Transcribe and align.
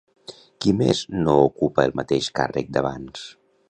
Qui 0.65 0.73
més 0.79 1.03
no 1.27 1.37
ocupa 1.43 1.87
el 1.91 1.97
mateix 2.01 2.35
càrrec 2.41 2.77
d'abans? 2.79 3.29